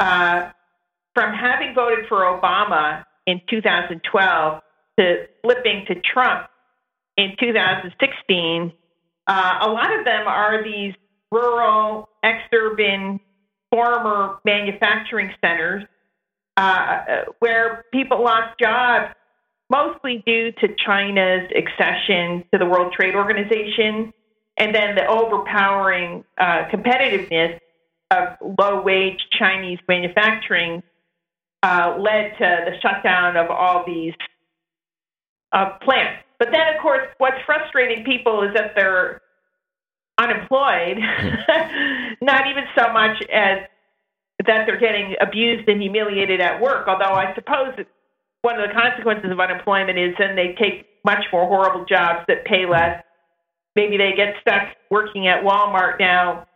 [0.00, 0.50] uh,
[1.14, 4.62] from having voted for Obama in 2012
[4.98, 6.48] to flipping to Trump
[7.16, 8.72] in 2016,
[9.26, 10.94] uh, a lot of them are these
[11.30, 13.18] rural, exurban,
[13.70, 15.84] former manufacturing centers
[16.56, 19.14] uh, where people lost jobs
[19.70, 24.12] mostly due to China's accession to the World Trade Organization
[24.56, 27.58] and then the overpowering uh, competitiveness
[28.10, 30.82] of low wage Chinese manufacturing
[31.62, 34.14] uh, led to the shutdown of all these
[35.52, 36.22] uh, plants.
[36.38, 39.20] But then, of course, what's frustrating people is that they're
[40.18, 40.98] unemployed,
[42.22, 43.58] not even so much as
[44.46, 46.86] that they're getting abused and humiliated at work.
[46.86, 47.74] Although I suppose
[48.42, 52.44] one of the consequences of unemployment is then they take much more horrible jobs that
[52.44, 53.02] pay less.
[53.74, 56.46] Maybe they get stuck working at Walmart now,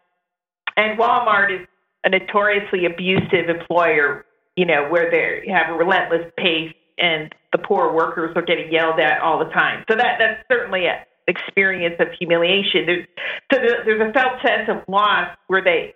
[0.76, 1.66] and Walmart is
[2.04, 4.24] a notoriously abusive employer.
[4.56, 8.98] You know where they have a relentless pace, and the poor workers are getting yelled
[9.00, 9.84] at all the time.
[9.90, 12.86] So that that's certainly an experience of humiliation.
[12.86, 13.06] There's
[13.52, 15.94] so there's a felt sense of loss where they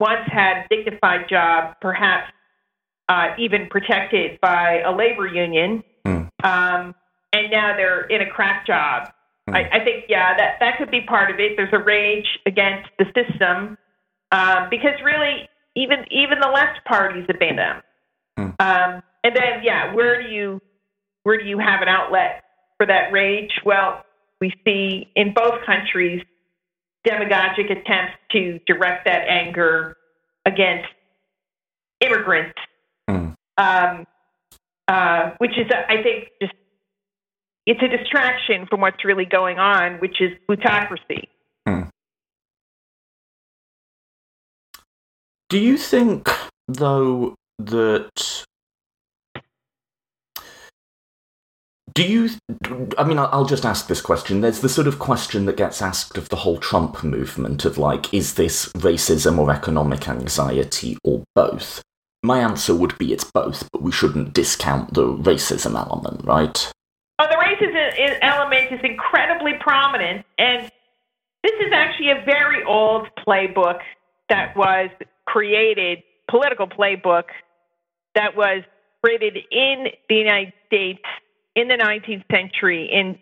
[0.00, 2.32] once had dignified job, perhaps
[3.12, 6.30] uh, even protected by a labor union, mm.
[6.44, 6.94] um,
[7.34, 9.12] and now they're in a crack job.
[9.50, 9.54] Mm.
[9.54, 11.52] I, I, think, yeah, that that could be part of it.
[11.56, 13.76] There's a rage against the system
[14.30, 17.82] um, because really, even even the left parties abandon them.
[18.38, 18.54] Mm.
[18.60, 20.62] Um, and then, yeah, where do you
[21.24, 22.44] where do you have an outlet
[22.78, 23.52] for that rage?
[23.62, 24.06] Well,
[24.40, 26.22] we see in both countries
[27.04, 29.96] demagogic attempts to direct that anger
[30.46, 30.88] against
[32.00, 32.58] immigrants,
[33.08, 33.34] mm.
[33.58, 34.06] um,
[34.88, 36.54] uh, which is, I think, just
[37.66, 41.28] it's a distraction from what's really going on, which is plutocracy.
[41.68, 41.88] Mm.
[45.48, 46.28] Do you think,
[46.66, 48.44] though, that
[51.94, 52.30] Do you?
[52.96, 54.40] I mean, I'll just ask this question.
[54.40, 58.12] There's the sort of question that gets asked of the whole Trump movement of like,
[58.14, 61.82] is this racism or economic anxiety or both?
[62.22, 66.72] My answer would be it's both, but we shouldn't discount the racism element, right?
[67.18, 70.70] Oh, the racism element is incredibly prominent, and
[71.42, 73.80] this is actually a very old playbook
[74.28, 74.90] that was
[75.26, 77.24] created, political playbook
[78.14, 78.62] that was
[79.02, 81.02] created in the United States
[81.56, 83.18] in the 19th century in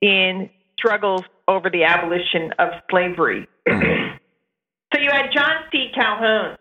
[0.00, 3.46] in struggles over the abolition of slavery.
[3.68, 4.16] Mm-hmm.
[4.94, 5.88] so you had John C.
[5.94, 6.56] Calhoun,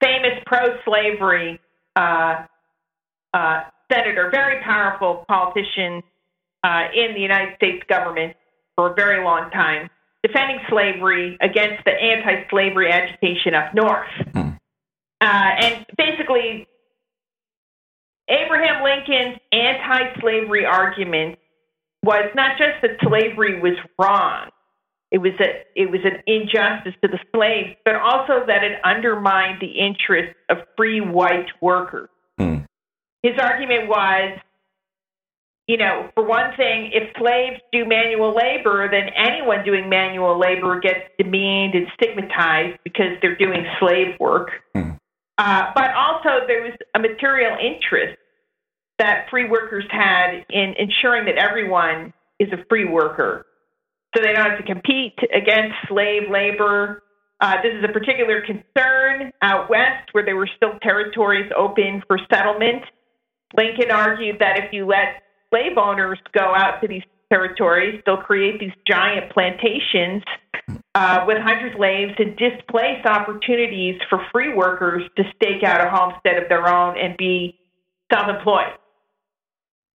[0.00, 1.60] famous pro-slavery
[1.96, 2.44] uh,
[3.34, 3.60] uh,
[3.92, 6.02] senator, very powerful politician
[6.64, 8.34] uh, in the United States government
[8.76, 9.88] for a very long time,
[10.22, 14.08] defending slavery against the anti-slavery agitation up north.
[14.32, 14.58] Mm.
[15.20, 16.66] and basically
[18.28, 21.38] Abraham Lincoln's anti slavery argument
[22.02, 24.50] was not just that slavery was wrong,
[25.10, 29.60] it was, a, it was an injustice to the slaves, but also that it undermined
[29.60, 32.08] the interests of free white workers.
[32.38, 32.58] Hmm.
[33.22, 34.38] His argument was
[35.70, 40.80] you know, for one thing, if slaves do manual labor, then anyone doing manual labor
[40.80, 44.50] gets demeaned and stigmatized because they're doing slave work.
[44.74, 44.90] Hmm.
[45.38, 48.18] Uh, but also, there was a material interest
[48.98, 53.46] that free workers had in ensuring that everyone is a free worker.
[54.14, 57.02] So they don't have to compete against slave labor.
[57.40, 62.18] Uh, this is a particular concern out west where there were still territories open for
[62.32, 62.82] settlement.
[63.56, 67.02] Lincoln argued that if you let slave owners go out to these
[67.32, 70.22] territories, they'll create these giant plantations
[70.94, 75.88] uh, with hundreds of slaves and displace opportunities for free workers to stake out a
[75.88, 77.58] homestead of their own and be
[78.12, 78.74] self employed.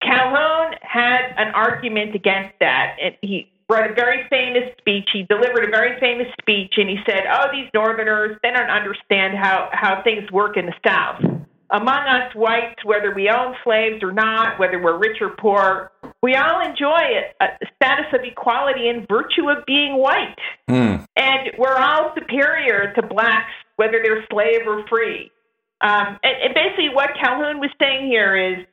[0.02, 2.96] Calhoun had an argument against that.
[3.02, 5.08] And he wrote a very famous speech.
[5.12, 9.36] He delivered a very famous speech, and he said, "Oh, these Northerners, they don't understand
[9.36, 11.22] how how things work in the South.
[11.70, 15.90] Among us whites, whether we own slaves or not, whether we're rich or poor,
[16.22, 17.00] we all enjoy
[17.40, 20.36] a, a status of equality in virtue of being white,
[20.68, 21.04] mm.
[21.16, 25.30] and we're all superior to blacks, whether they're slave or free."
[25.80, 28.66] Um, and, and basically, what Calhoun was saying here is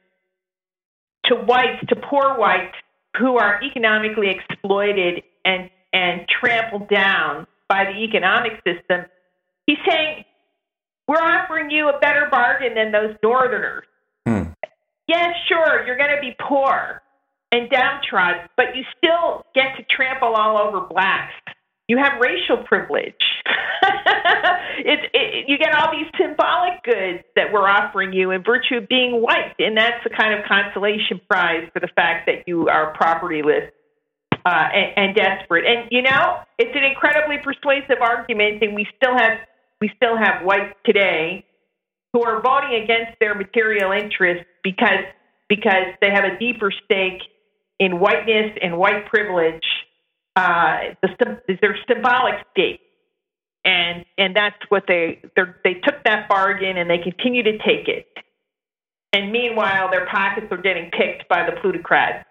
[1.25, 2.75] to whites, to poor whites
[3.17, 9.05] who are economically exploited and, and trampled down by the economic system.
[9.65, 10.25] He's saying
[11.07, 13.85] we're offering you a better bargain than those Northerners.
[14.25, 14.43] Hmm.
[15.07, 17.01] Yes, sure, you're going to be poor
[17.51, 21.33] and downtrodden, but you still get to trample all over blacks.
[21.87, 23.13] You have racial privilege.
[24.85, 29.21] it, you get all these symbolic goods that we're offering you in virtue of being
[29.21, 33.69] white, and that's the kind of consolation prize for the fact that you are propertyless
[34.45, 35.65] uh, and, and desperate.
[35.65, 39.39] And you know, it's an incredibly persuasive argument, and we still have
[39.79, 41.45] we still have whites today
[42.13, 45.05] who are voting against their material interests because
[45.49, 47.21] because they have a deeper stake
[47.79, 49.65] in whiteness and white privilege.
[50.35, 52.79] Uh, the, their symbolic stake,
[53.63, 55.21] and and that's what they
[55.63, 58.07] they took that bargain and they continue to take it.
[59.13, 62.25] And meanwhile, their pockets are getting picked by the plutocrats.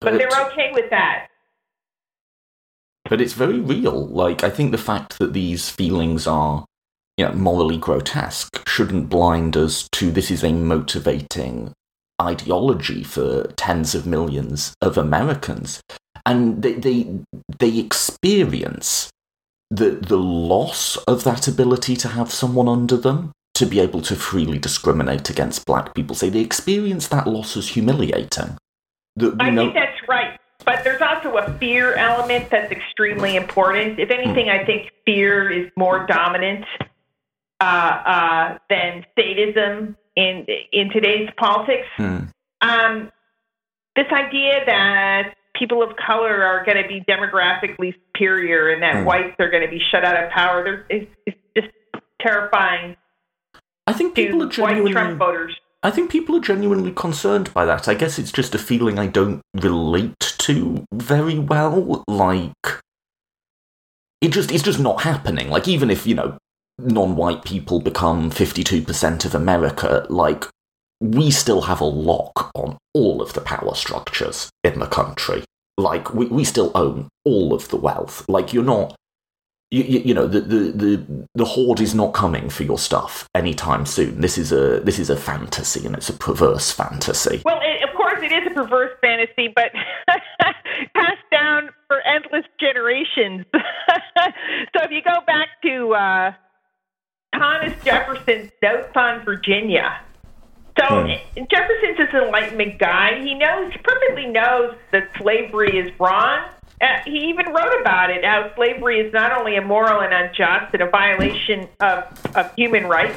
[0.00, 1.28] But, but they're okay with that.
[3.08, 4.06] But it's very real.
[4.06, 6.64] Like I think the fact that these feelings are
[7.16, 11.72] you know, morally grotesque shouldn't blind us to this is a motivating
[12.20, 15.82] ideology for tens of millions of Americans.
[16.24, 17.20] And they, they,
[17.58, 19.10] they experience
[19.70, 24.14] the, the loss of that ability to have someone under them to be able to
[24.14, 26.14] freely discriminate against black people.
[26.14, 28.58] Say they experience that loss as humiliating.
[29.16, 30.38] The, I know, think that's right.
[30.64, 33.98] But there's also a fear element that's extremely important.
[33.98, 36.64] If anything, I think fear is more dominant
[37.60, 41.86] uh, uh, than statism in in today's politics.
[41.96, 42.18] Hmm.
[42.60, 43.12] Um,
[43.94, 49.04] this idea that people of color are going to be demographically superior and that hmm.
[49.04, 51.68] whites are going to be shut out of power, it's, it's just
[52.20, 52.96] terrifying.
[53.86, 55.56] I think people are genuinely Trump voters.
[55.82, 57.86] I think people are genuinely concerned by that.
[57.86, 62.02] I guess it's just a feeling I don't relate to very well.
[62.08, 62.82] Like,
[64.20, 65.48] it just it's just not happening.
[65.48, 66.38] Like, even if you know
[66.78, 70.46] non-white people become 52% of America, like,
[71.00, 75.44] we still have a lock on all of the power structures in the country.
[75.78, 78.26] Like, we, we still own all of the wealth.
[78.28, 78.96] Like, you're not,
[79.70, 83.28] you, you, you, know, the, the, the, the horde is not coming for your stuff
[83.34, 84.22] anytime soon.
[84.22, 87.42] This is a, this is a fantasy, and it's a perverse fantasy.
[87.44, 89.72] Well, it, of course, it is a perverse fantasy, but
[90.94, 93.44] passed down for endless generations.
[93.54, 96.32] so if you go back to, uh,
[97.34, 100.00] Thomas Jefferson's notes on Virginia.
[100.78, 101.42] So hmm.
[101.50, 103.22] Jefferson's this Enlightenment guy.
[103.22, 106.48] He knows, he perfectly knows that slavery is wrong.
[106.80, 110.82] Uh, he even wrote about it, how slavery is not only immoral and unjust and
[110.82, 112.04] a violation of,
[112.36, 113.16] of human rights,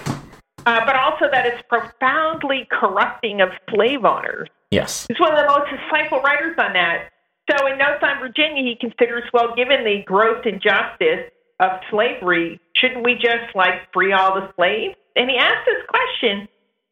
[0.66, 4.48] uh, but also that it's profoundly corrupting of slave owners.
[4.72, 5.06] Yes.
[5.10, 7.10] He's one of the most insightful writers on that.
[7.52, 13.04] So in Notes on Virginia, he considers, well, given the gross injustice of slavery, shouldn't
[13.04, 14.96] we just like free all the slaves?
[15.16, 16.48] And he asked this question,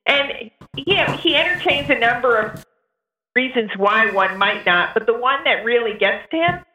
[0.07, 2.65] and yeah, he entertains a number of
[3.35, 6.65] reasons why one might not, but the one that really gets to him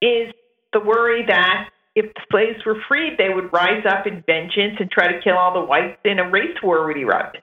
[0.00, 0.32] is
[0.72, 4.90] the worry that if the slaves were freed, they would rise up in vengeance and
[4.90, 7.38] try to kill all the whites, and a race war would erupt.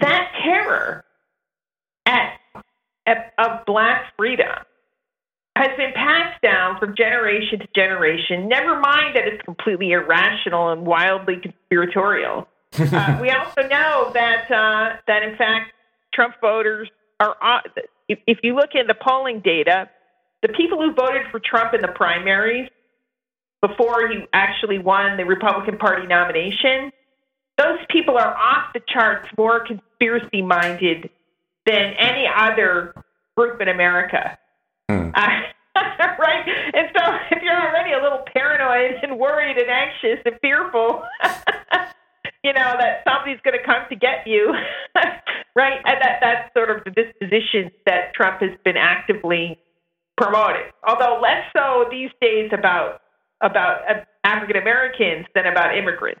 [0.00, 1.04] That terror
[2.06, 2.38] at,
[3.06, 4.56] at, of black freedom
[5.56, 8.48] has been passed down from generation to generation.
[8.48, 12.48] Never mind that it's completely irrational and wildly conspiratorial.
[12.78, 15.72] Uh, we also know that uh, that in fact
[16.14, 16.88] Trump voters
[17.20, 17.36] are.
[17.40, 17.60] Uh,
[18.08, 19.88] if, if you look in the polling data,
[20.42, 22.68] the people who voted for Trump in the primaries
[23.60, 26.90] before he actually won the Republican Party nomination,
[27.58, 31.10] those people are off the charts more conspiracy minded
[31.64, 32.94] than any other
[33.36, 34.36] group in America.
[34.90, 35.12] Mm.
[35.14, 35.28] Uh,
[36.18, 36.44] right?
[36.74, 41.04] And so if you're already a little paranoid and worried and anxious and fearful,
[42.44, 44.52] you know, that somebody's going to come to get you,
[45.56, 45.78] right?
[45.84, 49.58] And that, that's sort of the disposition that Trump has been actively
[50.16, 50.70] promoting.
[50.86, 53.00] Although less so these days about
[53.40, 56.20] about uh, African Americans than about immigrants.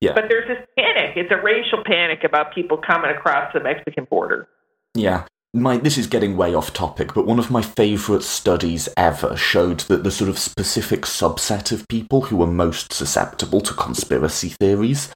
[0.00, 0.12] Yeah.
[0.14, 1.16] But there's this panic.
[1.16, 4.48] It's a racial panic about people coming across the Mexican border.
[4.94, 5.24] Yeah
[5.54, 9.80] my this is getting way off topic, but one of my favourite studies ever showed
[9.80, 15.10] that the sort of specific subset of people who are most susceptible to conspiracy theories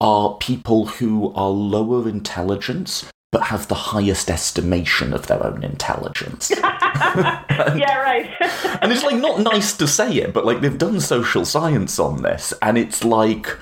[0.00, 6.50] are people who are lower intelligence but have the highest estimation of their own intelligence.
[6.60, 8.30] yeah, right.
[8.82, 12.22] and it's like not nice to say it, but like they've done social science on
[12.22, 13.56] this, and it's like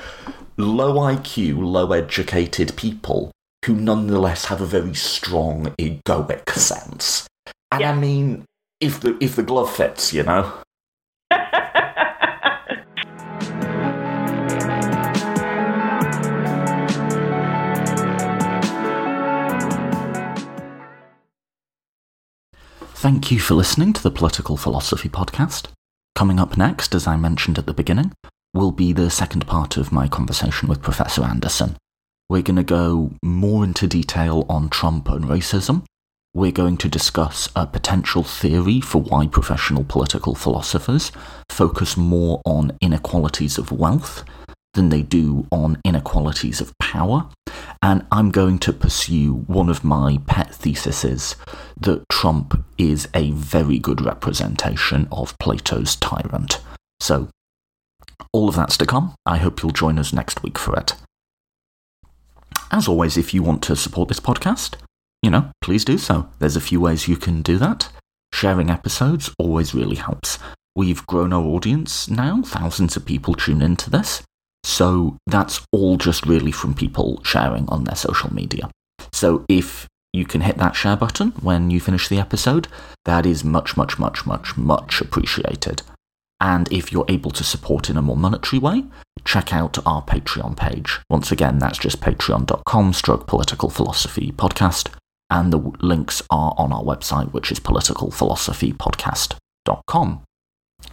[0.56, 3.33] low IQ, low educated people
[3.64, 7.26] who nonetheless have a very strong egoic sense.
[7.72, 7.92] And yeah.
[7.92, 8.44] I mean,
[8.80, 10.52] if the if the glove fits, you know.
[22.96, 25.66] Thank you for listening to the Political Philosophy Podcast.
[26.14, 28.12] Coming up next, as I mentioned at the beginning,
[28.54, 31.76] will be the second part of my conversation with Professor Anderson.
[32.30, 35.84] We're going to go more into detail on Trump and racism.
[36.32, 41.12] We're going to discuss a potential theory for why professional political philosophers
[41.50, 44.24] focus more on inequalities of wealth
[44.72, 47.28] than they do on inequalities of power.
[47.82, 51.36] And I'm going to pursue one of my pet theses
[51.78, 56.60] that Trump is a very good representation of Plato's tyrant.
[57.00, 57.28] So,
[58.32, 59.14] all of that's to come.
[59.26, 60.94] I hope you'll join us next week for it.
[62.70, 64.74] As always, if you want to support this podcast,
[65.22, 66.28] you know, please do so.
[66.38, 67.88] There's a few ways you can do that.
[68.32, 70.38] Sharing episodes always really helps.
[70.76, 74.22] We've grown our audience now, thousands of people tune into this.
[74.64, 78.70] So that's all just really from people sharing on their social media.
[79.12, 82.68] So if you can hit that share button when you finish the episode,
[83.04, 85.82] that is much, much, much, much, much appreciated.
[86.44, 88.84] And if you're able to support in a more monetary way,
[89.24, 91.00] check out our Patreon page.
[91.08, 94.90] Once again, that's just patreon.com stroke political philosophy podcast.
[95.30, 100.22] And the links are on our website, which is politicalphilosophypodcast.com.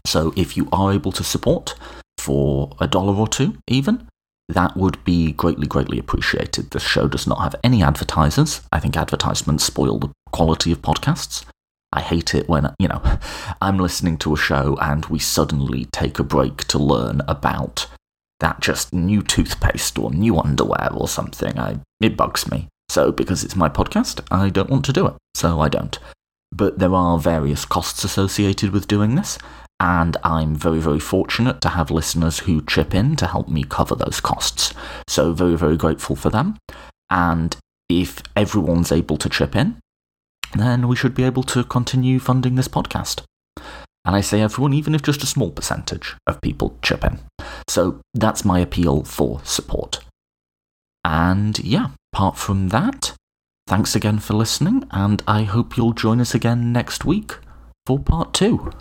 [0.06, 1.76] So if you are able to support,
[2.18, 4.08] for a dollar or two, even,
[4.47, 6.72] that would be greatly, greatly appreciated.
[6.72, 8.62] This show does not have any advertisers.
[8.72, 11.43] I think advertisements spoil the quality of podcasts.
[11.94, 13.02] I hate it when, you know,
[13.62, 17.88] I'm listening to a show and we suddenly take a break to learn about
[18.39, 21.58] that just new toothpaste or new underwear or something.
[21.60, 22.68] I, it bugs me.
[22.89, 25.14] So, because it's my podcast, I don't want to do it.
[25.34, 25.98] So, I don't.
[26.52, 29.38] But there are various costs associated with doing this,
[29.80, 33.96] and I'm very, very fortunate to have listeners who chip in to help me cover
[33.96, 34.74] those costs.
[35.08, 36.58] So, very, very grateful for them.
[37.10, 37.56] And
[37.88, 39.80] if everyone's able to chip in,
[40.54, 43.24] then we should be able to continue funding this podcast.
[44.04, 47.20] And I say everyone, even if just a small percentage of people chip in.
[47.68, 49.99] So that's my appeal for support.
[51.06, 53.14] And yeah, apart from that,
[53.68, 57.38] thanks again for listening, and I hope you'll join us again next week
[57.86, 58.72] for part two.